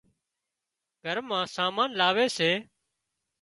[1.03, 2.51] گھر مان سامان لاوي سي